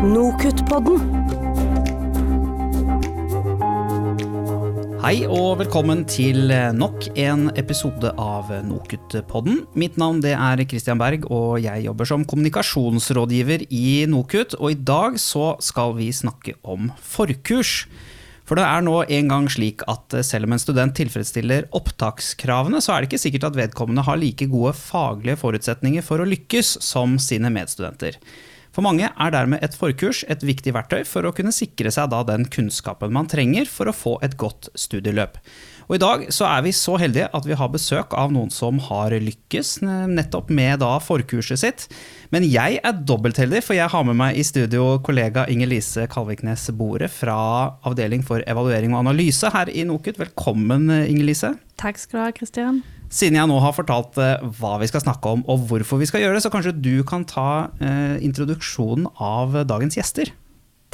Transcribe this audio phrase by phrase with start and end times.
[0.00, 1.02] Nokutt-podden.
[5.02, 9.58] Hei og velkommen til nok en episode av Nokut-podden.
[9.76, 14.56] Mitt navn er Christian Berg, og jeg jobber som kommunikasjonsrådgiver i Nokut.
[14.56, 17.82] Og i dag så skal vi snakke om forkurs.
[18.48, 22.96] For det er nå en gang slik at selv om en student tilfredsstiller opptakskravene, så
[22.96, 27.20] er det ikke sikkert at vedkommende har like gode faglige forutsetninger for å lykkes som
[27.20, 28.16] sine medstudenter.
[28.70, 32.22] For mange er dermed et forkurs et viktig verktøy for å kunne sikre seg da
[32.26, 35.40] den kunnskapen man trenger for å få et godt studieløp.
[35.90, 38.78] Og I dag så er vi så heldige at vi har besøk av noen som
[38.86, 41.88] har lykkes nettopp med da forkurset sitt.
[42.30, 47.10] Men jeg er dobbeltheldig, for jeg har med meg i studio kollega Inger-Lise Kalviknes Bore
[47.10, 47.40] fra
[47.82, 50.22] Avdeling for evaluering og analyse her i NOKUT.
[50.22, 51.56] Velkommen, Inger-Lise.
[51.82, 52.84] Takk skal du ha, Kristian.
[53.10, 56.22] Siden jeg nå har fortalt eh, hva vi skal snakke om og hvorfor vi skal
[56.22, 60.30] gjøre det, så kanskje du kan ta eh, introduksjonen av dagens gjester?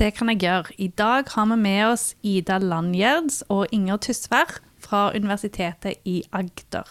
[0.00, 0.72] Det kan jeg gjøre.
[0.80, 6.88] I dag har vi med oss Ida Landgjerds og Inger Tysvær fra Universitetet i Agder.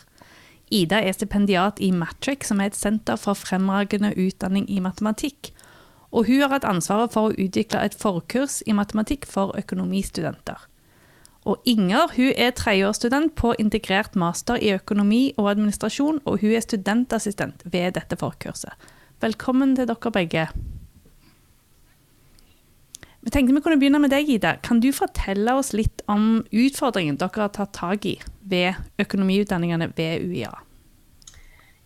[0.74, 5.52] Ida er stipendiat i Matric, som er et senter for fremragende utdanning i matematikk.
[6.14, 10.66] Og hun har hatt ansvaret for å utvikle et forkurs i matematikk for økonomistudenter.
[11.46, 16.64] Og Inger hun er tredjeårsstudent på integrert master i økonomi og administrasjon, og hun er
[16.66, 18.74] studentassistent ved dette forkurset.
[19.22, 20.48] Velkommen til dere begge.
[23.26, 24.56] Vi tenkte vi kunne begynne med deg, Ida.
[24.66, 30.26] Kan du fortelle oss litt om utfordringen dere har tatt tak i ved økonomiutdanningene ved
[30.26, 30.52] UiA?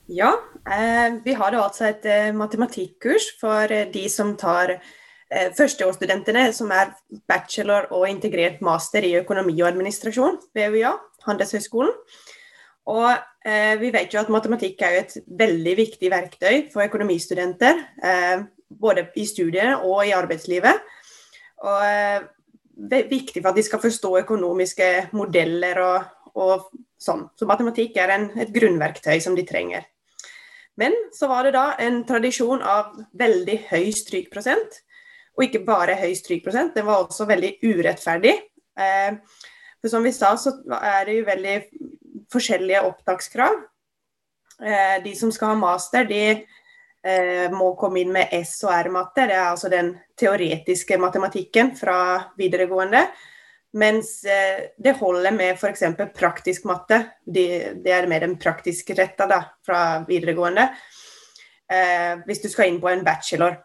[0.07, 0.31] Ja,
[0.71, 4.79] eh, vi har altså et eh, matematikkurs for de som tar Eh,
[5.29, 6.95] førsteårsstudentene som er
[7.29, 10.95] bachelor og integrert master i økonomi og administrasjon ved UiA,
[11.27, 11.91] Handelshøyskolen.
[12.89, 13.09] Og
[13.45, 17.83] eh, vi vet jo at matematikk er et veldig viktig verktøy for økonomistudenter.
[18.01, 20.81] Eh, både i studiene og i arbeidslivet.
[21.65, 22.25] Og eh,
[22.89, 26.69] det er viktig for at de skal forstå økonomiske modeller og, og
[27.01, 27.27] sånn.
[27.35, 29.85] Så matematikk er en, et grunnverktøy som de trenger.
[30.79, 34.79] Men så var det da en tradisjon av veldig høy strykprosent
[35.39, 38.35] og ikke bare høy strykprosent, Det var også veldig urettferdig.
[38.75, 39.15] Eh,
[39.79, 41.55] for som vi sa, så er det jo veldig
[42.31, 43.55] forskjellige opptakskrav.
[44.59, 46.43] Eh, de som skal ha master, de
[47.05, 49.29] eh, må komme inn med S- og R-matte.
[49.29, 53.07] Det er altså den teoretiske matematikken fra videregående.
[53.79, 55.83] Mens det holder med f.eks.
[56.17, 57.03] praktisk matte.
[57.23, 59.27] Det, er mer den praktiske retta
[59.63, 60.65] fra videregående.
[62.25, 63.59] hvis du skal inn på en bachelor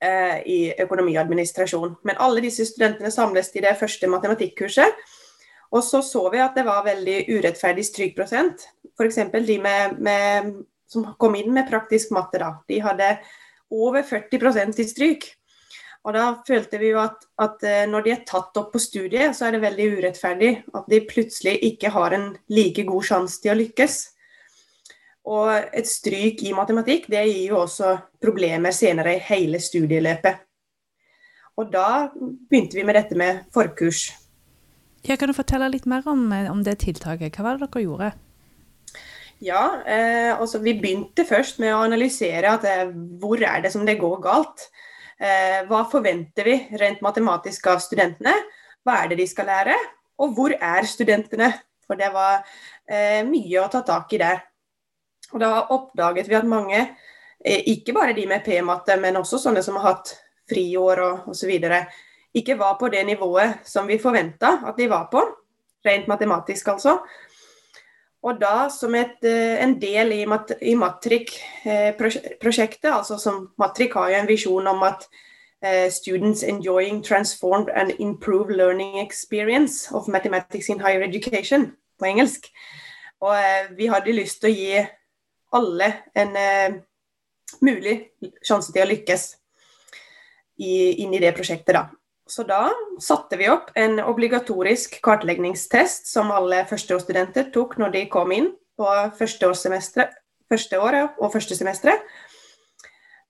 [0.00, 1.96] eh, i økonomiadministrasjon.
[2.06, 5.06] Men alle disse studentene samles i det første matematikkurset.
[5.74, 8.68] Og så så vi at det var veldig urettferdig strykprosent.
[8.96, 9.18] F.eks.
[9.34, 10.52] de med, med,
[10.88, 12.54] som kom inn med praktisk matte, da.
[12.68, 13.16] De hadde
[13.74, 15.26] over 40% i stryk.
[16.06, 19.34] Og da følte vi jo at, at, eh, når de er tatt opp på studiet,
[19.34, 23.56] så er det veldig urettferdig at de plutselig ikke har en like god sjanse til
[23.56, 23.98] å lykkes.
[25.26, 30.44] Og et stryk i matematikk det gir jo også problemer senere i hele studieløpet.
[31.56, 34.10] Og da begynte vi med dette med forkurs.
[35.06, 37.34] Ja, kan du fortelle litt mer om, om det tiltaket?
[37.34, 38.12] Hva var det dere gjorde?
[39.44, 42.88] Ja, eh, altså Vi begynte først med å analysere at, eh,
[43.20, 44.68] hvor er det som det går galt.
[45.20, 48.32] Eh, hva forventer vi rent matematisk av studentene?
[48.84, 49.76] Hva er det de skal lære?
[50.20, 51.52] Og hvor er studentene?
[51.86, 52.42] For det var
[52.88, 54.42] eh, mye å ta tak i der.
[55.34, 56.82] Og da oppdaget vi at mange,
[57.44, 60.14] eh, ikke bare de med P-matte, men også sånne som har hatt
[60.50, 61.50] friår og osv.,
[62.36, 65.22] ikke var på det nivået som vi forventa at de var på,
[65.86, 66.98] rent matematisk altså.
[68.26, 73.94] Og da som et, eh, en del i, mat, i Matrik-prosjektet, eh, altså som Matrik
[73.94, 75.06] har jo en visjon om at
[75.62, 82.46] uh, students enjoying transformed and improved learning experience of mathematics in higher education, på engelsk.
[83.20, 84.86] Og uh, vi hadde lyst til å gi
[85.54, 86.78] alle en eh,
[87.62, 87.98] mulig
[88.44, 89.28] sjanse til å lykkes
[90.58, 91.74] i, inn i det prosjektet.
[91.76, 91.86] da.
[92.26, 98.32] Så da satte vi opp en obligatorisk kartleggingstest som alle førsteårsstudenter tok når de kom
[98.34, 98.88] inn på
[99.18, 99.46] første,
[100.80, 102.02] året og første semesteret.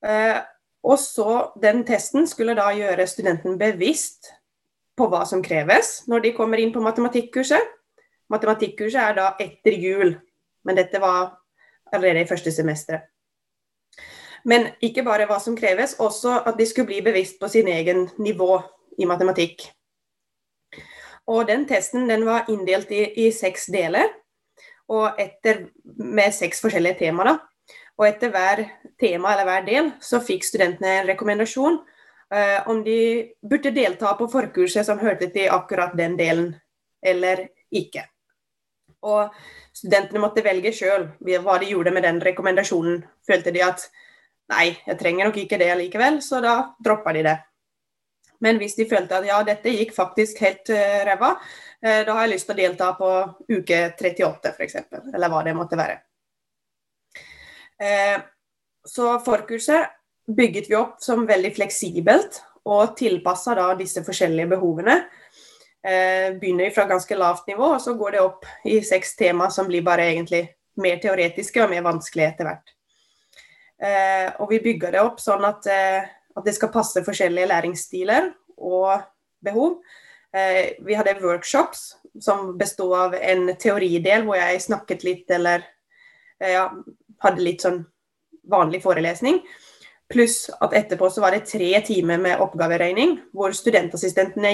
[0.04, 0.38] Eh,
[0.86, 4.30] og så Den testen skulle da gjøre studenten bevisst
[4.96, 7.74] på hva som kreves når de kommer inn på matematikkurset.
[8.32, 10.14] Matematikkurset er da etter jul,
[10.64, 11.36] men dette var
[11.92, 13.04] allerede i første semester.
[14.46, 18.06] Men ikke bare hva som kreves, også at de skulle bli bevisst på sin egen
[18.22, 18.60] nivå
[18.98, 19.66] i matematikk.
[21.26, 24.12] Og den testen den var inndelt i, i seks deler,
[24.86, 25.66] og etter,
[25.98, 27.40] med seks forskjellige temaer.
[27.96, 28.62] Og etter hver
[29.00, 31.80] tema eller hver del så fikk studentene en rekommendasjon
[32.30, 32.98] eh, om de
[33.40, 36.52] burde delta på forkurset som hørte til akkurat den delen,
[37.02, 38.04] eller ikke.
[39.02, 39.32] Og
[39.76, 43.02] studentene måtte velge sjøl hva de gjorde med den rekommendasjonen.
[43.26, 43.84] Følte de at
[44.52, 47.36] nei, jeg trenger nok ikke det likevel, så da droppa de det.
[48.44, 52.26] Men hvis de følte at ja, dette gikk faktisk helt uh, ræva, uh, da har
[52.26, 53.12] jeg lyst til å delta på
[53.52, 54.76] uke 38 f.eks.,
[55.14, 56.00] eller hva det måtte være.
[57.80, 58.18] Uh,
[58.86, 59.92] så forkurset
[60.36, 64.98] bygget vi opp som veldig fleksibelt og tilpassa disse forskjellige behovene.
[65.86, 69.84] Begynner fra ganske lavt nivå, og så går det opp i seks tema som blir
[69.86, 70.40] bare egentlig
[70.82, 72.72] mer teoretiske og mer vanskelige etter hvert.
[74.42, 75.68] og vi bygger det opp sånn at
[76.36, 79.00] at det skal passe forskjellige læringsstiler og
[79.44, 79.80] behov.
[80.36, 85.64] Eh, vi hadde workshops som bestod av en teoridel hvor jeg snakket litt eller
[86.42, 86.68] eh, ja,
[87.24, 87.84] hadde litt sånn
[88.50, 89.40] vanlig forelesning.
[90.12, 94.52] Pluss at etterpå så var det tre timer med oppgaveregning, hvor studentassistentene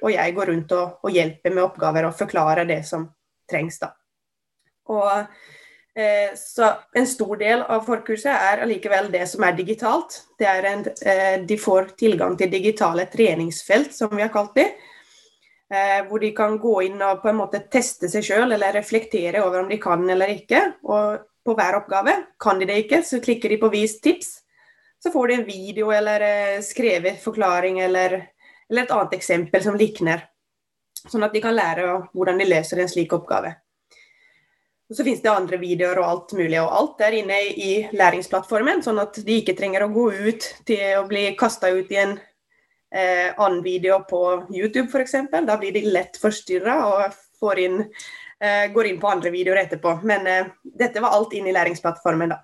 [0.00, 3.10] og jeg går rundt og, og hjelper med oppgaver og forklarer det som
[3.50, 3.78] trengs.
[3.82, 3.92] da.
[4.88, 5.26] Og
[5.96, 10.18] Eh, så en stor del av forkurset er allikevel det som er digitalt.
[10.44, 14.74] Er en, eh, de får tilgang til digitale treningsfelt, som vi har kalt det.
[15.72, 19.40] Eh, hvor de kan gå inn og på en måte teste seg sjøl eller reflektere
[19.42, 20.74] over om de kan eller ikke.
[20.84, 22.26] Og på hver oppgave.
[22.38, 24.42] Kan de det ikke, så klikker de på 'vis tips'.
[25.06, 26.22] Så får de en video eller
[26.66, 28.16] skrevet forklaring eller,
[28.66, 30.24] eller et annet eksempel som likner.
[31.06, 33.52] Sånn at de kan lære hvordan de løser en slik oppgave.
[34.90, 38.82] Og så finnes det andre videoer og alt mulig, og alt er inne i læringsplattformen,
[38.82, 42.16] sånn at de ikke trenger å gå ut til å bli kasta ut i en
[42.18, 45.16] eh, annen video på YouTube f.eks.
[45.46, 47.78] Da blir de lett forstyrra og inn,
[48.42, 50.00] eh, går inn på andre videoer etterpå.
[50.02, 52.42] Men eh, dette var alt inn i læringsplattformen, da.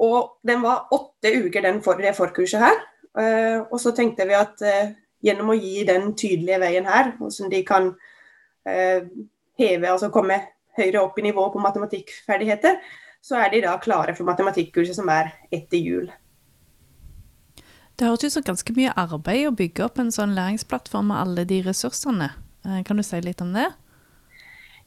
[0.00, 2.78] Og den var åtte uker, den for, det forkurset her.
[3.10, 4.92] Uh, og så tenkte vi at uh,
[5.24, 7.92] gjennom å gi den tydelige veien her, hvordan de kan
[9.56, 10.36] heve, altså komme
[10.76, 12.76] høyere opp i nivå på matematikkferdigheter,
[13.24, 16.10] så er de da klare for matematikkurset som er etter jul.
[17.96, 21.46] Det høres ut som ganske mye arbeid å bygge opp en sånn læringsplattform med alle
[21.48, 22.30] de ressursene.
[22.88, 23.66] Kan du si litt om det?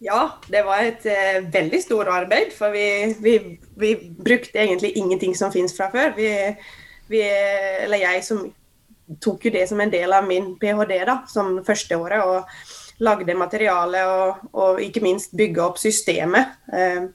[0.04, 0.22] Ja,
[0.52, 2.52] det var et uh, veldig stort arbeid.
[2.56, 3.38] For vi, vi,
[3.80, 6.12] vi, brukte egentlig ingenting som finnes fra før.
[6.18, 6.30] Vi,
[7.12, 8.46] vi, eller jeg som
[9.24, 10.98] tok jo det som en del av min ph.d.
[11.08, 12.24] da, som førsteåret.
[12.24, 16.54] og lagde materiale og, og, ikke minst bygge opp systemet.
[16.74, 17.08] Eh,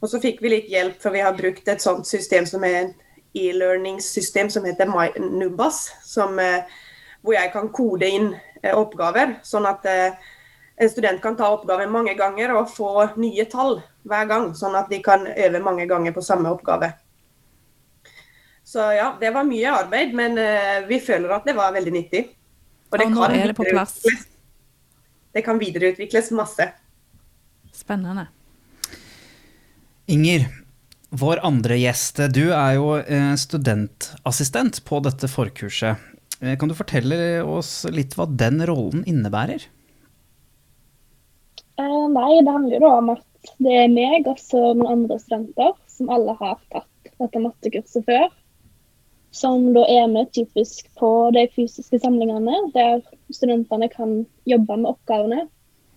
[0.00, 2.78] og så fikk vi litt hjelp, for vi har brukt et sånt system som er
[2.80, 2.94] et
[3.36, 4.88] e-learningssystem som heter
[5.20, 6.64] Nubas, som, eh,
[7.22, 8.30] hvor jeg kan kode inn
[8.62, 9.38] eh, oppgaver.
[9.46, 10.16] Sånn at eh,
[10.80, 12.90] en student kan ta oppgaven mange ganger og få
[13.20, 13.78] nye tall
[14.08, 14.50] hver gang.
[14.56, 16.94] Sånn at de kan øve mange ganger på samme oppgave.
[18.64, 22.26] Så ja, det var mye arbeid, men eh, vi føler at det var veldig nyttig.
[22.90, 24.00] Og, det og nå er det på plass
[25.32, 26.72] det kan videreutvikles masse.
[27.72, 28.26] Spennende.
[30.10, 30.48] Inger,
[31.10, 32.18] vår andre gjest.
[32.34, 36.02] Du er jo eh, studentassistent på dette forkurset.
[36.40, 39.68] Eh, kan du fortelle oss litt hva den rollen innebærer?
[41.80, 46.12] Eh, nei, det handler jo om at det er meg og noen andre studenter som
[46.12, 48.28] alle har tatt dette mattekurset før
[49.30, 55.44] som da er med typisk på de fysiske samlingene, der studentene kan jobbe med oppgavene.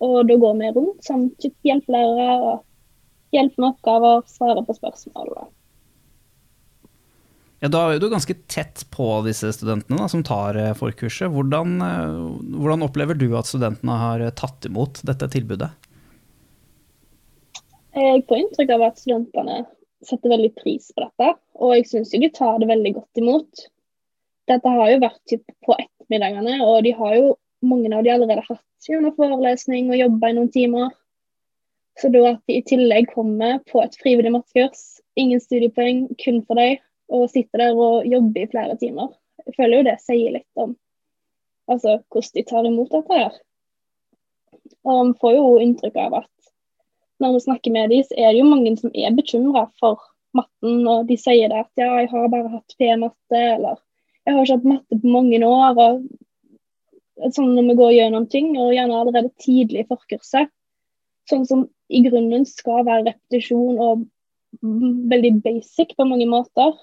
[0.04, 1.26] Og da går vi rundt som
[1.66, 2.64] hjelpelærere og
[3.34, 5.34] hjelper med oppgaver, svarer på spørsmål.
[7.64, 11.30] Ja, Da er du ganske tett på disse studentene da, som tar eh, forkurset.
[11.32, 12.18] Hvordan, eh,
[12.60, 15.70] hvordan opplever du at studentene har tatt imot dette tilbudet?
[17.96, 19.56] Jeg får inntrykk av at studentene
[20.04, 21.32] setter veldig pris på dette.
[21.56, 23.66] Og jeg syns de tar det veldig godt imot.
[24.52, 28.92] Dette har jo vært på ettermiddagene, og de har jo mange av de allerede hatt
[28.92, 30.92] gjennom forelesning og jobba i noen timer.
[31.96, 36.60] Så da at de i tillegg kommer på et frivillig mattekurs, ingen studiepoeng, kun for
[36.60, 39.12] deg, og sitter der og jobber i flere timer,
[39.44, 40.76] jeg føler jo det sier litt om
[41.70, 43.36] altså, hvordan de tar imot dette her.
[44.84, 46.30] Og man får jo inntrykk av at
[47.22, 50.02] når vi snakker med dem, så er det jo mange som er bekymra for
[50.36, 50.82] matten.
[50.90, 53.78] Og de sier det at ja, jeg har bare hatt P-matte, eller
[54.24, 55.80] jeg har ikke hatt matte på mange år.
[55.84, 60.50] og Sånn når vi går gjennom ting, og gjerne allerede tidlig i forkurset.
[61.30, 64.04] Sånn som i grunnen skal være repetisjon og
[65.12, 66.74] veldig basic på mange måter.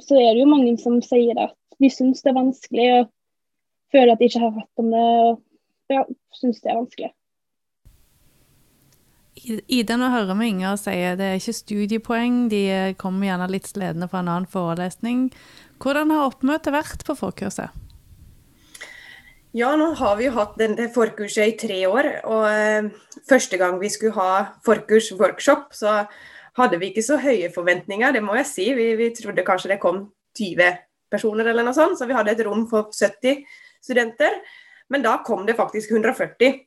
[0.00, 3.08] Så er det jo mange som sier at de syns det er vanskelig og
[3.92, 5.06] føler at de ikke har hatt om det.
[5.06, 5.40] og
[5.90, 6.04] ja,
[6.36, 7.10] syns det er vanskelig.
[9.40, 12.62] Ida, nå hører vi Inger sier det er ikke studiepoeng, de
[13.00, 15.30] kommer gjerne litt sledne fra en annen forelesning.
[15.80, 17.72] Hvordan har oppmøtet vært på forkurset?
[19.56, 22.10] Ja, nå har vi jo hatt denne forkurset i tre år.
[22.30, 22.90] Og eh,
[23.26, 26.04] første gang vi skulle ha forkurs-workshop, så
[26.58, 28.66] hadde vi ikke så høye forventninger, det må jeg si.
[28.76, 30.04] Vi, vi, trodde kanskje det kom
[30.38, 30.80] 20
[31.10, 33.44] personer eller noe sånt, så vi hadde et rom for 70
[33.82, 34.40] studenter.
[34.90, 36.60] Men da kom det faktisk 140.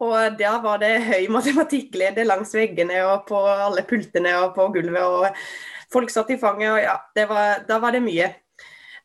[0.00, 5.04] Og da var det høy matematikklede langs veggene og på alle pultene og på gulvet.
[5.04, 6.96] Og folk satt i fanget, og ja,
[7.28, 8.30] var, da var det mye.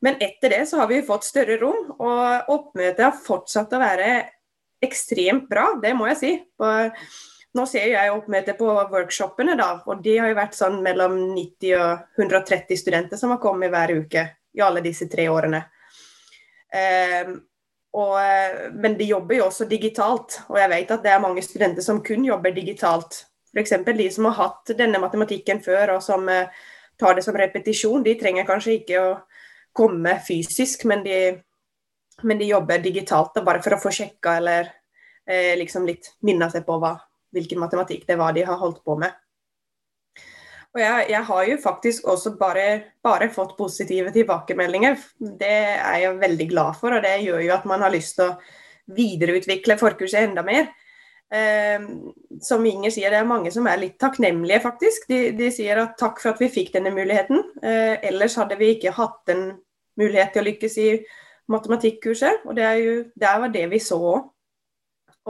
[0.03, 4.09] Men etter det så har vi fått større rom, og oppmøtet har fortsatt å være
[4.83, 6.31] ekstremt bra, det må jeg si.
[6.61, 6.99] Og
[7.55, 11.75] nå ser jeg oppmøte på workshopene, da, og de har jo vært sånn mellom 90
[11.79, 15.61] og 130 studenter som har kommet hver uke i alle disse tre årene.
[16.75, 17.37] Um,
[17.95, 18.17] og,
[18.75, 22.03] men de jobber jo også digitalt, og jeg vet at det er mange studenter som
[22.03, 23.21] kun jobber digitalt.
[23.55, 23.77] F.eks.
[23.87, 26.51] de som har hatt denne matematikken før og som uh,
[26.99, 29.09] tar det som repetisjon, de trenger kanskje ikke å
[29.75, 31.19] komme fysisk, men de,
[32.27, 36.51] men de jobber digitalt da, bare for å få sjekka eller uh, liksom litt minne
[36.51, 36.97] seg på hva,
[37.35, 39.13] hvilken matematikk det var de har holdt på med.
[40.75, 42.65] Og jeg, jeg har jo faktisk også bare,
[43.03, 44.97] bare, fått positive tilbakemeldinger.
[45.39, 48.33] Det er jeg veldig glad for, og det gjør jo at man har lyst til
[48.33, 50.67] å videreutvikle forkurset enda mer.
[51.31, 51.79] Eh,
[52.43, 55.07] som Inger sier, det er mange som er litt takknemlige, faktisk.
[55.07, 57.39] De, de sier at takk for at vi fikk denne muligheten.
[57.63, 59.47] Eh, ellers hadde vi ikke hatt en
[59.95, 60.89] mulighet til å lykkes i
[61.55, 62.43] matematikkurset.
[62.49, 64.27] Og det, er jo, det var det vi så òg.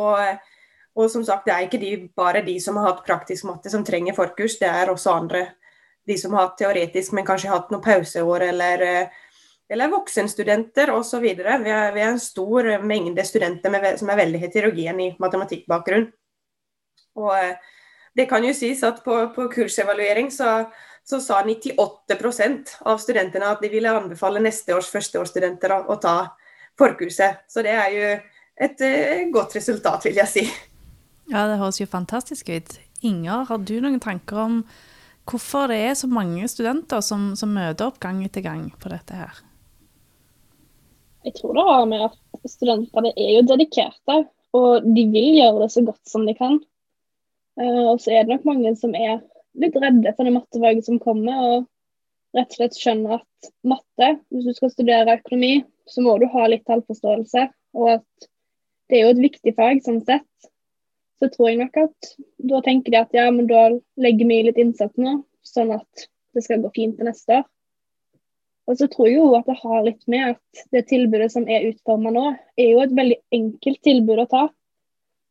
[0.01, 0.51] Og,
[0.95, 3.83] og, som sagt, det er ikke de, bare de som har hatt praktisk matte som
[3.83, 5.43] trenger forkurs, det er også andre.
[6.07, 8.83] De som har hatt teoretisk, men kanskje hatt noen pauseår, eller,
[9.69, 11.25] eller voksenstudenter osv.
[11.25, 16.07] Vi, er, vi er en stor mengde studenter med, som er veldig heterogen i matematikkbakgrunn.
[17.19, 17.71] Og
[18.15, 20.61] det kan jo sies at på, på kursevaluering så
[21.05, 26.15] så sa 98% av studentene at de ville anbefale neste års førsteårsstudenter å, å ta
[26.79, 27.43] forkurset.
[27.45, 28.07] Så det er jo
[28.65, 30.45] et uh, godt resultat, vil jeg si.
[31.32, 32.77] Ja, det høres jo fantastisk ut.
[33.05, 34.60] Inger, har du noen tanker om
[35.25, 39.17] hvorfor det er så mange studenter som, som møter opp gang etter gang på dette
[39.17, 39.41] her?
[41.25, 44.17] Jeg tror det har med at studentene er jo dedikerte,
[44.55, 46.60] og de vil gjøre det så godt som de kan.
[47.58, 49.24] Uh, og så er det nok mange som er
[49.58, 54.46] litt redde for det mattefaget som kommer, og rett og slett skjønner at matte, hvis
[54.46, 57.48] du skal studere økonomi, så må du ha litt tallforståelse,
[57.79, 58.29] og at
[58.89, 60.50] det er jo et viktig fag sånn sett.
[61.22, 62.13] Så tror jeg nok at
[62.51, 63.69] da tenker de at ja, men da
[64.01, 67.45] legger vi litt innsats nå, sånn at det skal gå fint til neste år.
[68.65, 71.67] Og så tror jeg jo at det har litt med at det tilbudet som er
[71.69, 72.24] utforma nå,
[72.57, 74.45] er jo et veldig enkelt tilbud å ta.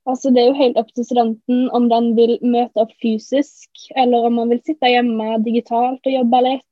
[0.07, 4.29] Altså, det er jo helt opp til studenten om den vil møte opp fysisk, eller
[4.29, 6.67] om man vil sitte hjemme digitalt og jobbe litt.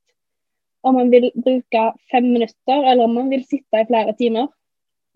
[0.87, 4.47] Om man vil bruke fem minutter, eller om man vil sitte i flere timer.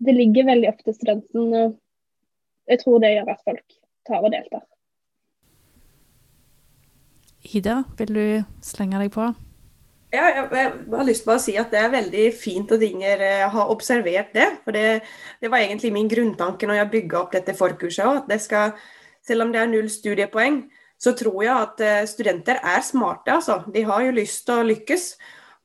[0.04, 1.76] Det ligger veldig opp til studenten, og
[2.68, 4.64] jeg tror det gjør at folk tar og deltar.
[7.48, 8.24] Ida, vil du
[8.64, 9.30] slenge deg på?
[10.08, 13.44] Ja, jeg, har lyst til å si at Det er veldig fint at Inger eh,
[13.52, 14.46] har observert det.
[14.64, 15.02] for Det,
[15.40, 18.22] det var egentlig min grunntanke når jeg bygga opp dette forkurset.
[18.22, 18.72] At det skal,
[19.26, 20.62] selv om det er null studiepoeng,
[20.98, 23.36] så tror jeg at eh, studenter er smarte.
[23.36, 23.60] altså.
[23.74, 25.10] De har jo lyst til å lykkes.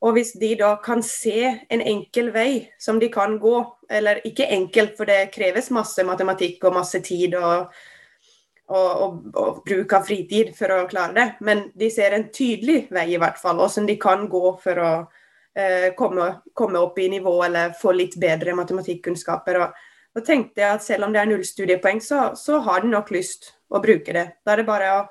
[0.04, 3.56] Og hvis de da kan se en enkel vei som de kan gå,
[3.90, 7.72] eller ikke enkelt, for det kreves masse matematikk og masse tid og
[8.74, 11.28] og, og, og, bruk fritid for å klare det.
[11.46, 14.92] Men de ser en tydelig vei, i hvert fall, hvordan de kan gå for å
[15.56, 19.60] eh, komme, komme, opp i nivå eller få litt bedre matematikkunnskaper.
[19.64, 19.84] Og,
[20.18, 23.14] og tenkte jeg at selv om det er null studiepoeng, så, så, har de nok
[23.14, 24.28] lyst å bruke det.
[24.46, 25.04] Da er det bare å,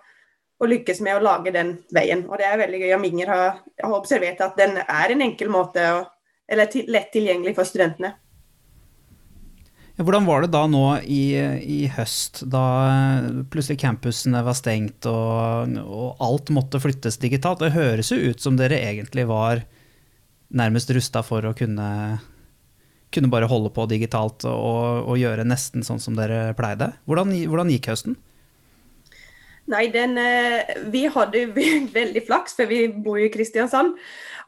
[0.62, 2.26] å, lykkes med å lage den veien.
[2.30, 5.52] Og det er veldig gøy om Inger har, har observert at den er en enkel
[5.52, 5.86] måte,
[6.50, 8.16] eller til, lett tilgjengelig for studentene.
[10.02, 12.64] Hvordan var det da nå i, i høst, da
[13.52, 17.62] plutselig campusene var stengt og, og, alt måtte flyttes digitalt?
[17.62, 19.64] Det høres jo ut som dere egentlig var
[20.52, 21.88] nærmest rusta for å kunne,
[23.14, 26.92] kunne bare holde på digitalt og, og, gjøre nesten sånn som dere pleide.
[27.08, 28.18] Hvordan, hvordan gikk høsten?
[29.72, 31.46] Nei, den, eh, vi hadde
[31.98, 33.94] veldig flaks, for vi bor jo i Kristiansand.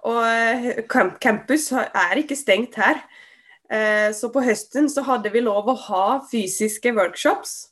[0.04, 0.84] Og eh,
[1.23, 3.04] campus er ikke stengt her.
[3.73, 7.71] Eh, så på høsten så hadde vi lov å ha fysiske workshops.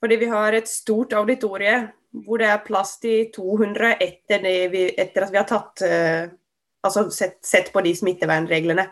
[0.00, 1.86] Fordi vi har et stort auditorie
[2.24, 6.28] hvor det er plass til 200 etter, vi, etter at vi har tatt, eh,
[6.84, 8.86] altså sett, sett, på de smittevernreglene.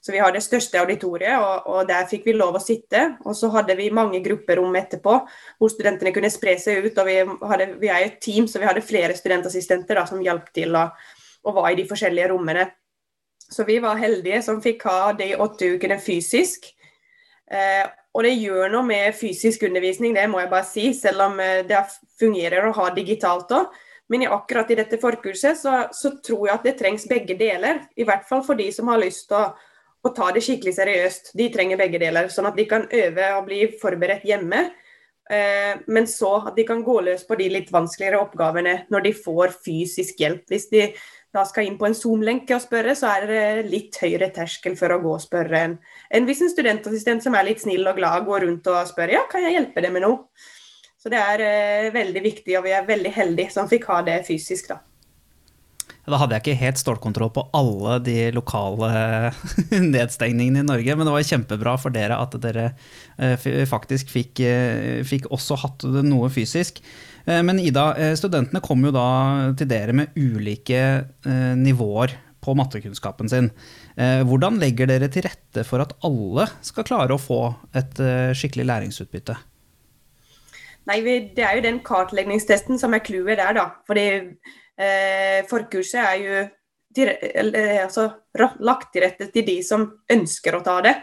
[0.00, 3.18] Så vi har det største auditoriet, og, og, der fikk vi lov å sitte.
[3.26, 5.14] Og så hadde vi mange grupperom etterpå
[5.58, 7.00] hvor studentene kunne spre seg ut.
[7.00, 7.16] og Vi,
[7.50, 10.76] hadde, vi er jo et team, så vi hadde flere studentassistenter da, som hjalp til
[10.78, 10.94] og,
[11.48, 12.68] å være i de forskjellige rommene.
[13.48, 16.68] Så vi var heldige som fikk ha de åtte ukene fysisk.
[17.50, 21.38] Eh, og det gjør noe med fysisk undervisning, det må jeg bare si, selv om
[21.40, 21.80] eh, det
[22.20, 23.72] fungerer å ha digitalt òg.
[24.08, 27.82] Men akkurat i dette forkurset så, så, tror jeg at det trengs begge deler.
[27.96, 29.50] I hvert fall for de som har lyst til å
[30.06, 31.32] å, ta det skikkelig seriøst.
[31.38, 34.68] De trenger begge deler, sånn at de kan øve og bli forberedt hjemme.
[35.28, 39.14] Eh, men så at de kan gå løs på de litt vanskeligere oppgavene når de
[39.16, 40.46] får fysisk hjelp.
[40.48, 40.86] Hvis de
[41.34, 44.94] da skal inn på en Zoom-lenke og spørre, så er det litt høyere terskel for
[44.94, 45.74] å gå og spørre enn
[46.14, 49.26] en hvis en studentassistent som er litt snill og glad, går rundt og spør ja,
[49.30, 50.22] kan jeg hjelpe deg med noe.
[50.98, 54.22] Så det er eh, veldig viktig, og vi er veldig heldige som fikk ha det
[54.26, 54.80] fysisk, da.
[56.08, 58.88] Da hadde jeg ikke helt stålkontroll på alle de lokale
[59.94, 62.70] nedstengningene i Norge, men det var kjempebra for dere at dere
[63.20, 66.80] eh, faktisk fikk, eh, fikk også hatt noe fysisk.
[67.26, 69.08] Eh, men Ida, studentene kom jo da
[69.58, 70.80] til dere med ulike
[71.58, 73.50] nivåer på mattekunnskapen sin.
[73.98, 77.40] Hvordan legger dere til rette for at alle skal klare å få
[77.76, 77.98] et
[78.38, 79.34] skikkelig læringsutbytte?
[80.88, 81.02] Nei,
[81.36, 83.66] Det er jo den kartleggingstesten som er clouet der, da.
[83.90, 84.06] Fordi
[85.48, 86.42] forkurset er jo
[86.96, 88.08] eh, altså,
[88.60, 90.94] lagt til rette til de som ønsker å ta det.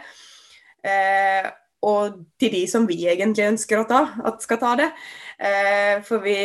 [0.86, 1.48] Eh,
[1.86, 4.90] og til de som vi egentlig ønsker å ta, at skal ta det.
[5.38, 6.36] Eh, for vi,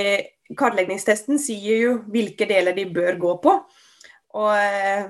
[0.58, 3.56] kartleggingstesten sier jo hvilke deler de bør gå på.
[4.42, 5.08] Og eh,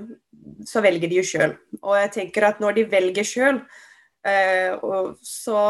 [0.68, 1.56] så velger de jo sjøl.
[1.82, 3.62] Og jeg tenker at når de velger sjøl,
[4.28, 4.78] eh,
[5.26, 5.66] så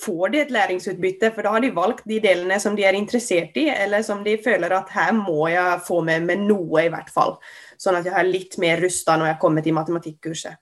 [0.00, 3.56] får de et læringsutbytte, for da har de valgt de delene som de er interessert
[3.60, 7.10] i, eller som de føler at her må jeg få med meg noe, i hvert
[7.12, 7.36] fall.
[7.80, 10.58] Sånn at jeg er litt mer rusta når jeg kommer til matematikkurset.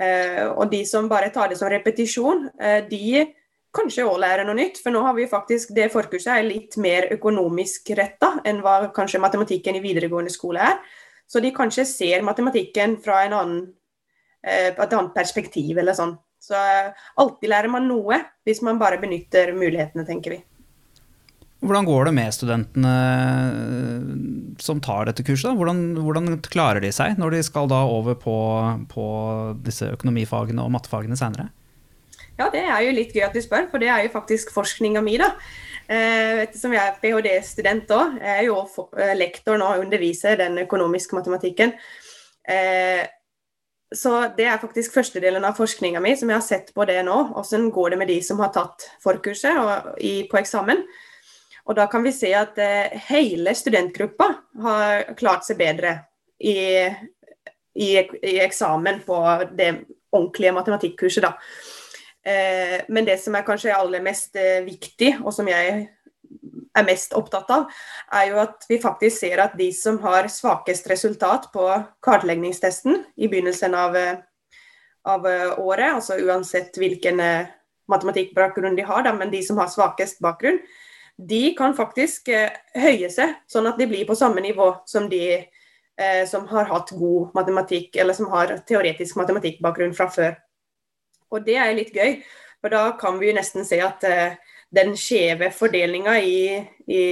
[0.00, 3.26] Eh, og de som bare tar det som repetisjon, eh, de
[3.76, 4.80] kanskje òg lærer noe nytt.
[4.82, 9.22] For nå har vi faktisk det forkurset er litt mer økonomisk retta enn hva kanskje
[9.22, 10.80] matematikken i videregående skole er.
[11.30, 13.60] Så de kanskje ser matematikken fra en annen,
[14.42, 16.18] eh, et annet perspektiv eller sånn.
[16.40, 16.56] Så
[17.20, 20.40] alltid lærer man noe hvis man bare benytter mulighetene, tenker vi.
[21.60, 22.90] Hvordan går det med studentene
[23.52, 24.04] eh,
[24.64, 25.52] som tar dette kurset?
[25.58, 28.36] Hvordan, hvordan, klarer de seg når de skal da over på,
[28.88, 29.06] på
[29.66, 31.50] disse økonomifagene og mattefagene senere?
[32.40, 35.02] Ja, det er jo litt gøy at du spør, for det er jo faktisk forskninga
[35.04, 35.34] mi, da.
[35.90, 38.56] Eh, ettersom jeg er ph.d.-student òg, jeg er jo
[38.96, 41.76] eh, lektor nå og underviser den økonomiske matematikken.
[43.94, 47.00] Så det er faktisk første delen av forskninga mi som jeg har sett på det
[47.06, 47.16] nå.
[47.34, 50.84] Hvordan går det med de som har tatt forkurset og, i, på eksamen.
[51.66, 54.28] Og da kan vi se at eh, hele studentgruppa
[54.62, 55.96] har klart seg bedre
[56.38, 56.86] i,
[57.74, 59.18] i, i eksamen på
[59.58, 59.72] det
[60.10, 61.34] ordentlige matematikkurset, da.
[62.26, 65.86] Eh, men det som er kanskje aller mest eh, viktig, og som jeg
[66.76, 67.68] er mest opptatt av,
[68.14, 71.66] er jo at vi faktisk ser at de som har svakest resultat på
[72.04, 73.96] kartleggingstesten i begynnelsen av,
[75.10, 75.26] av
[75.58, 77.50] året, altså uansett hvilken eh,
[77.90, 80.60] matematikkbakgrunn de har, da, men de som har svakest bakgrunn,
[81.20, 85.24] de kan faktisk eh, høye seg, sånn at de blir på samme nivå som de
[85.36, 90.38] eh, som har hatt god matematikk, eller som har teoretisk matematikkbakgrunn fra før.
[91.30, 92.20] Og det er litt gøy,
[92.60, 94.38] for da kan vi jo nesten se at eh,
[94.74, 97.04] den skjeve fordelinga i, i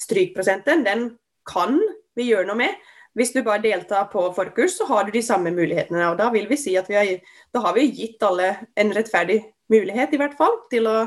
[0.00, 1.10] strykprosenten, den
[1.48, 1.76] kan
[2.16, 2.90] vi gjøre noe med.
[3.18, 6.12] Hvis du bare deltar på forkurs, så har du de samme mulighetene.
[6.12, 7.10] og Da vil vi si at vi har,
[7.52, 9.40] da har vi gitt alle en rettferdig
[9.70, 10.98] mulighet, i hvert fall, til å,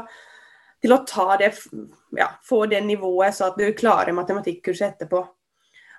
[0.84, 1.54] til å ta det,
[2.20, 5.24] ja, få det nivået så at du klarer matematikkurset etterpå.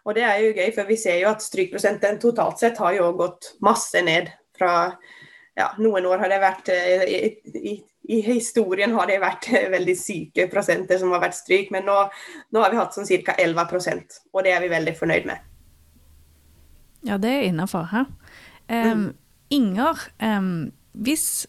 [0.04, 3.08] Og det er jo gøy, for vi ser jo at strykprosenten totalt sett har jo
[3.16, 4.28] gått masse ned.
[4.54, 4.92] Fra
[5.54, 7.18] ja, noen år har det vært eh, i,
[7.70, 7.74] i,
[8.10, 11.96] i historien har det vært veldig syke prosenter som har vært stryk, men nå,
[12.50, 13.36] nå har vi hatt sånn ca.
[13.38, 15.50] 11% og det er vi veldig fornøyd med.
[17.04, 17.90] Ja, det er innafor.
[17.92, 18.06] Um,
[18.68, 19.08] mm.
[19.52, 20.54] Inger, um,
[20.92, 21.46] hvis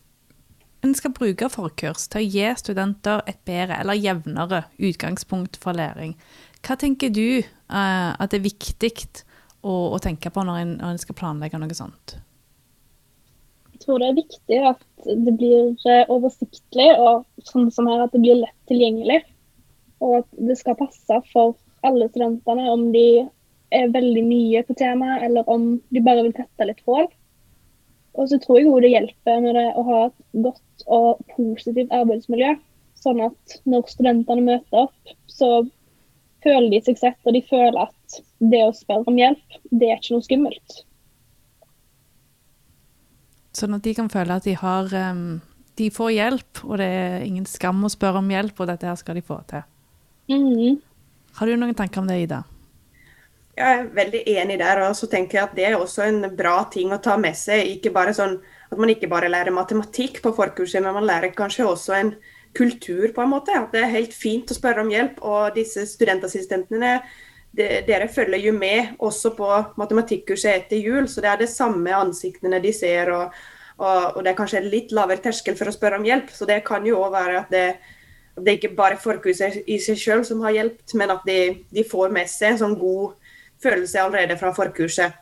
[0.85, 6.13] en skal bruke forkurs til å gi studenter et bedre eller jevnere utgangspunkt for læring,
[6.65, 8.91] hva tenker du uh, at det er viktig
[9.63, 12.17] å, å tenke på når en, når en skal planlegge noe sånt?
[13.75, 18.13] Jeg tror det er viktig at det blir eh, oversiktlig og sånn som her at
[18.15, 19.17] det blir lett tilgjengelig.
[19.99, 23.25] Og at det skal passe for alle studentene om de
[23.75, 27.09] er veldig nye på temaet, eller om de bare vil tette litt hull.
[28.15, 32.55] Og så tror jeg det hjelper med det å ha et godt og positivt arbeidsmiljø.
[33.03, 35.65] Sånn at når studentene møter opp, så
[36.47, 39.99] føler de seg sett, og de føler at det å spørre om hjelp, det er
[39.99, 40.83] ikke noe skummelt.
[43.55, 45.39] Sånn at de kan føle at de har um,
[45.75, 48.99] De får hjelp, og det er ingen skam å spørre om hjelp, og dette her
[48.99, 49.63] skal de få til.
[50.31, 50.77] Mm.
[51.35, 52.43] Har du noen tanker om det, Ida?
[53.55, 54.81] Jeg er veldig enig der.
[54.83, 57.67] og så tenker jeg at Det er også en bra ting å ta med seg.
[57.77, 58.39] Ikke bare sånn
[58.71, 62.15] At man ikke bare lærer matematikk på forkurset, men man lærer kanskje også en
[62.55, 63.53] kultur, på en måte.
[63.55, 65.21] At det er helt fint å spørre om hjelp.
[65.21, 67.15] Og disse studentassistentene de,
[67.55, 72.59] dere følger jo med også på matematikkurset etter jul, så det er det samme ansiktene
[72.63, 73.11] de ser.
[73.15, 73.35] og,
[73.77, 76.31] og, og det er kanskje litt lavere terskel for å spørre om hjelp.
[76.31, 77.65] Så det kan jo òg være at det,
[78.39, 81.39] det er ikke bare forkurset i seg sjøl som har hjulpet, men at de,
[81.71, 83.15] de, får med seg en sånn god
[83.63, 85.21] følelse allerede fra forkurset.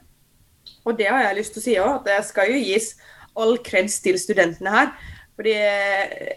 [0.84, 2.94] Og det har jeg lyst til å si òg, at det skal jo gis
[3.40, 4.94] all kreds til studentene her.
[5.34, 5.54] Fordi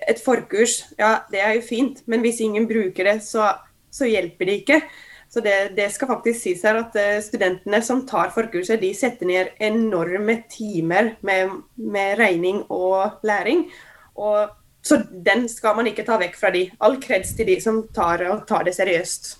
[0.08, 3.50] et forkurs, ja det er jo fint, men hvis ingen bruker det, så,
[3.92, 4.80] så hjelper det ikke.
[5.28, 9.28] Så det, det, skal faktisk sies her at eh, studentene som tar forkurset, de setter
[9.28, 13.66] ned enorme timer med, med regning og læring.
[14.14, 14.54] Og,
[14.86, 16.68] så den skal man ikke ta vekk fra de.
[16.80, 19.34] All kreds til de som tar, tar det seriøst.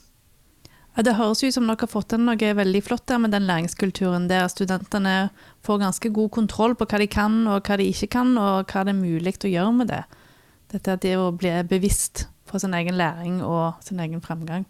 [0.97, 3.45] Ja, det høres ut som dere har fått til noe veldig flott der med den
[3.45, 5.29] læringskulturen, der studentene
[5.67, 8.85] får ganske god kontroll på hva de kan og hva de ikke kan, og hva
[8.89, 10.07] det er mulig å gjøre med det.
[10.73, 14.65] Dette er det å bli bevisst på sin egen læring og sin egen fremgang.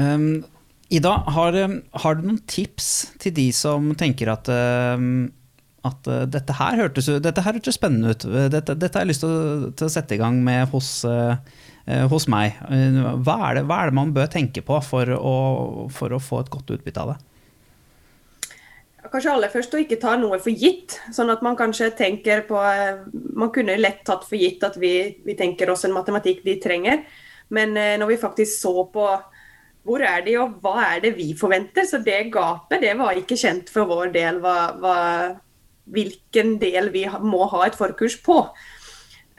[0.00, 0.44] Um,
[0.92, 1.56] Ida, har,
[2.04, 5.30] har, du noen tips til de som tenker at, um,
[5.88, 9.24] at uh, dette her hørtes, dette her hørtes spennende ut, dette, dette, har jeg lyst
[9.24, 11.36] til å, til å, sette i gang med hos, uh,
[12.12, 12.60] hos meg.
[12.68, 15.36] Hva er, det, hva er, det, man bør tenke på for å,
[15.92, 17.18] for å få et godt utbytte av det?
[19.12, 21.00] Kanskje aller først å ikke ta noe for gitt.
[21.12, 22.60] sånn at Man kanskje tenker på,
[23.12, 27.02] man kunne lett tatt for gitt at vi, vi tenker oss en matematikk de trenger.
[27.52, 29.08] Men når vi faktisk så på
[29.82, 31.86] hvor er de, og hva er det vi forventer?
[31.88, 34.98] Så det gapet det var ikke kjent for vår del hva, hva,
[35.90, 38.38] hvilken del vi må ha et forkurs på.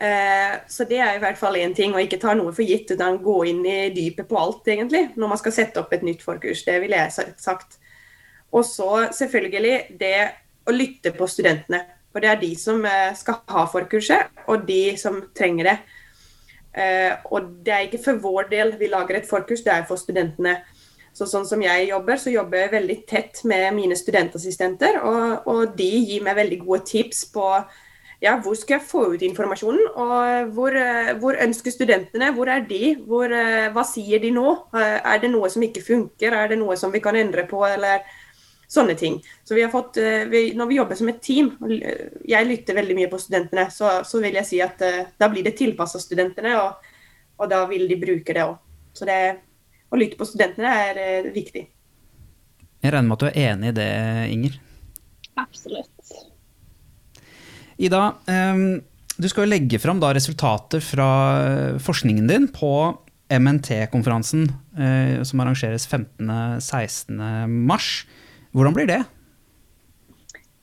[0.04, 2.92] Eh, så det er i hvert fall én ting, å ikke ta noe for gitt,
[2.92, 6.26] utan gå inn i dypet på alt, egentlig, når man skal sette opp et nytt
[6.26, 6.66] forkurs.
[6.68, 7.80] Det ville jeg sagt.
[8.54, 10.18] Og så selvfølgelig det
[10.68, 11.86] å lytte på studentene.
[12.14, 15.78] For det er de som eh, skal ha forkurset, og de som trenger det.
[16.74, 20.02] Eh, og det er ikke for vår del vi lager et forkurs, det er for
[20.02, 20.58] studentene.
[21.14, 24.98] Så sånn som jeg jobber, så jobber jeg veldig tett med mine studentassistenter.
[25.06, 27.48] Og, og de gir meg veldig gode tips på
[28.24, 32.64] ja, hvor skal jeg få ut informasjonen, og hvor, eh, hvor ønsker studentene, hvor er
[32.70, 34.54] de, hvor, eh, hva sier de nå?
[34.80, 38.08] Er det noe som ikke funker, er det noe som vi kan endre på, eller
[38.74, 39.20] Sånne ting.
[39.46, 41.52] Så vi har fått, eh, vi, Når vi jobber som et team,
[42.26, 45.46] jeg lytter veldig mye på studentene, så, så vil jeg si at uh, da blir
[45.46, 46.88] det tilpassa studentene, og,
[47.38, 48.56] og, da vil de bruke det òg.
[48.98, 49.18] Så det,
[49.94, 51.68] å lytte på studentene er viktig.
[52.82, 53.92] Jeg regner med at du er enig i det,
[54.34, 54.58] Inger?
[55.38, 56.16] Absolutt.
[57.78, 61.08] Ida, du skal jo legge fram resultater fra
[61.82, 62.74] forskningen din på
[63.34, 64.46] MNT-konferansen
[65.26, 67.18] som arrangeres 15.-16.
[68.54, 69.02] Hvordan blir det?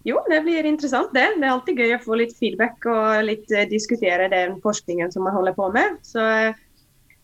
[0.06, 1.26] Jo, det blir interessant det.
[1.36, 5.26] Det er alltid gøy å få litt feedback og litt uh, diskutere den forskningen som
[5.26, 5.98] man holder på med.
[6.06, 6.52] Så uh,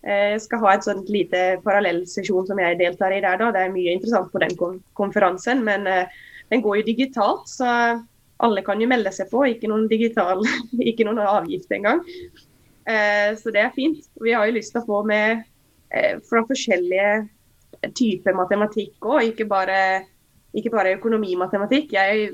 [0.07, 3.38] jeg skal ha et sånt lite parallellsesjon som jeg deltar i der.
[3.40, 3.52] da.
[3.55, 4.52] Det er mye interessant på den
[4.98, 6.18] konferansen, men uh,
[6.52, 7.46] den går jo digitalt.
[7.48, 7.70] Så
[8.44, 9.46] alle kan jo melde seg på.
[9.48, 10.44] Ikke noen digital,
[10.90, 12.05] ikke noen avgift engang.
[12.87, 14.05] Så det er fint.
[14.22, 15.40] Vi har jo lyst til å få med
[16.29, 19.81] fra forskjellige typer matematikk òg, ikke bare
[20.56, 21.92] ikke bare økonomi-matematikk.
[21.96, 22.30] Jeg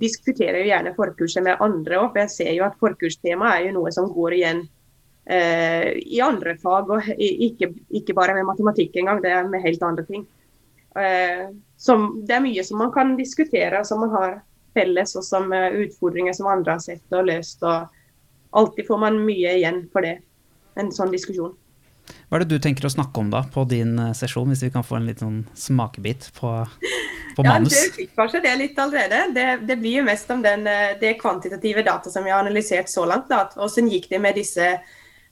[0.00, 3.76] diskuterer jo gjerne forkurset med andre òg, for jeg ser jo at forkurstema er jo
[3.76, 4.62] noe som går igjen
[5.28, 9.84] eh, i andre fag, og ikke, ikke, bare med matematikk engang, det er med helt
[9.84, 10.26] andre ting.
[10.96, 14.38] Eh, som, det er mye som man kan diskutere, som man har
[14.76, 17.62] felles, og som uh, utfordringer som andre har sett og løst.
[17.64, 20.18] og Alltid får man mye igjen for det,
[20.76, 21.54] en sånn diskusjon.
[22.26, 24.72] Hva er det du tenker å snakke om da på din eh, sesjon, hvis vi
[24.74, 26.52] kan få en liten smakebit på,
[27.36, 27.76] på manus?
[27.76, 29.20] Ja, Du fikk kanskje det litt allerede.
[29.34, 32.90] Det, det, blir jo mest om den, eh, det kvantitative data som vi har analysert
[32.90, 33.30] så langt.
[33.30, 33.44] Da.
[33.54, 34.72] Hvordan gikk det med disse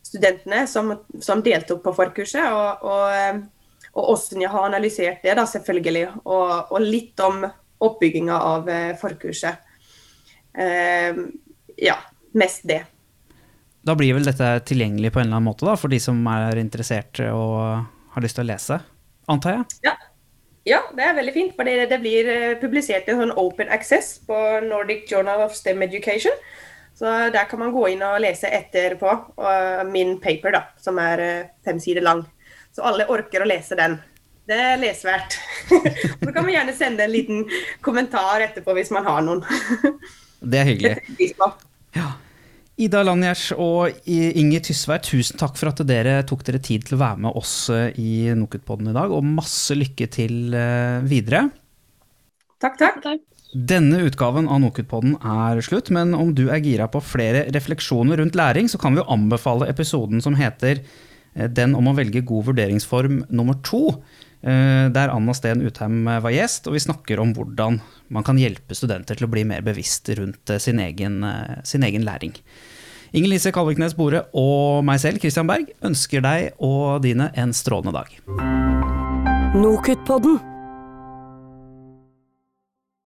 [0.05, 3.43] studentene som, som deltok på forkurset, og, og, eh,
[3.95, 6.07] og, hvordan jeg har analysert det, da, selvfølgelig.
[6.23, 7.43] Og, og litt om
[7.85, 9.71] oppbygginga av forkurset.
[10.55, 11.27] Uh,
[11.83, 11.97] ja,
[12.39, 12.85] mest det.
[13.85, 16.57] Da blir vel dette tilgjengelig på en eller annen måte da, for de som er
[16.61, 18.79] interessert og har lyst til å lese,
[19.29, 19.64] antar jeg?
[19.90, 19.94] Ja.
[20.70, 21.57] ja det er veldig fint.
[21.59, 25.85] For det, det blir eh, publisert en sånn open access på Nordic Journal of STEM
[25.85, 26.33] Education.
[26.94, 29.12] Så der kan man gå inn og lese etterpå
[29.90, 32.23] min paper, da, som er eh, fem sider lang.
[32.75, 33.99] Så alle orker å lese den.
[34.49, 35.37] Det er lesverdt.
[36.25, 37.44] Så kan man gjerne sende en liten
[37.85, 39.44] kommentar etterpå hvis man har noen.
[40.44, 41.35] Det er hyggelig.
[41.97, 42.11] Ja.
[42.75, 47.05] Ida Lanjers og Inger Tysvær, tusen takk for at dere tok dere tid til å
[47.05, 51.47] være med oss eh, i Nokutpodden i dag, og masse lykke til eh, videre.
[52.59, 52.99] Takk, takk.
[53.05, 53.23] takk.
[53.55, 58.35] Denne utgaven av Nokutpodden er slutt, men om du er gira på flere refleksjoner rundt
[58.35, 62.51] læring, så kan vi jo anbefale episoden som heter eh, Den om å velge god
[62.51, 64.01] vurderingsform nummer to.
[64.44, 67.80] Eh, der Anna Steen Utheim var gjest, og vi snakker om hvordan
[68.12, 71.22] man kan hjelpe studenter til å bli mer bevisst rundt eh, sin egen,
[71.64, 72.37] sin egen læring.
[73.14, 77.94] Inger Lise Kalviknes Bore og meg selv, Christian Berg, ønsker deg og dine en strålende
[77.94, 78.11] dag.
[79.54, 80.54] Nokutpodden